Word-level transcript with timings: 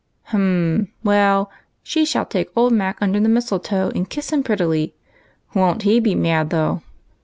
"Hum, 0.33 0.87
well, 1.03 1.51
she 1.83 2.05
shall 2.05 2.25
take 2.25 2.49
old 2.55 2.73
Mac 2.73 2.97
under 3.01 3.19
the 3.19 3.29
mistletoe 3.29 3.91
and 3.93 4.09
kiss 4.09 4.31
him 4.31 4.41
prettily. 4.41 4.95
Won't 5.53 5.83
he 5.83 5.99
be 5.99 6.15
mad, 6.15 6.49
though 6.49 6.81